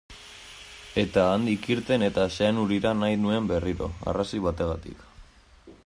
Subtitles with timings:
[1.01, 5.07] Eta handik irten eta Zeanurira nahi nuen berriro, arrazoi bategatik.